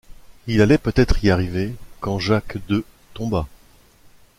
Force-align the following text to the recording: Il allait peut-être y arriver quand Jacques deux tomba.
Il 0.47 0.61
allait 0.63 0.79
peut-être 0.79 1.23
y 1.23 1.29
arriver 1.29 1.75
quand 1.99 2.17
Jacques 2.17 2.57
deux 2.67 2.83
tomba. 3.13 3.45